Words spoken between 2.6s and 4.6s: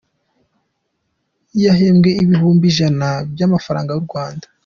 ijana by’amafaranga y’u Rwanda.